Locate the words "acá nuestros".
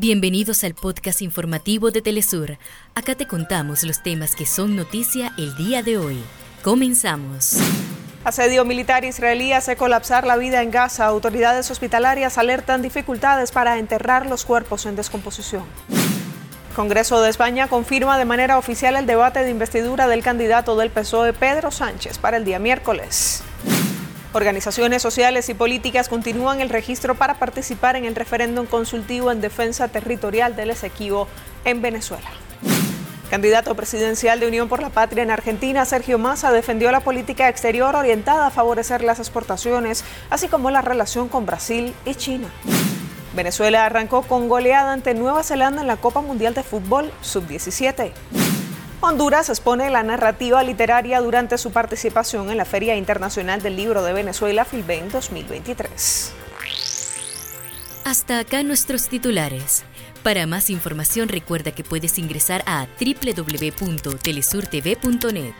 58.38-59.08